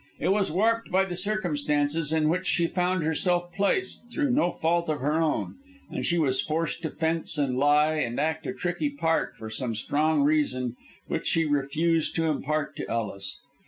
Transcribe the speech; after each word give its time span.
It 0.19 0.29
was 0.29 0.49
warped 0.49 0.89
by 0.89 1.05
the 1.05 1.15
circumstances 1.15 2.11
in 2.11 2.27
which 2.27 2.47
she 2.47 2.65
found 2.65 3.03
herself 3.03 3.53
placed 3.53 4.09
through 4.11 4.31
no 4.31 4.51
fault 4.51 4.89
of 4.89 4.99
her 4.99 5.21
own, 5.21 5.57
and 5.91 6.03
she 6.03 6.17
was 6.17 6.41
forced 6.41 6.81
to 6.81 6.89
fence 6.89 7.37
and 7.37 7.55
lie, 7.55 7.93
and 7.97 8.19
act 8.19 8.47
a 8.47 8.53
tricky 8.53 8.89
part 8.89 9.35
for 9.37 9.51
some 9.51 9.75
strong 9.75 10.23
reason 10.23 10.75
which 11.05 11.27
she 11.27 11.45
refused 11.45 12.15
to 12.15 12.23
impart 12.31 12.75
to 12.77 12.89
Ellis. 12.89 13.39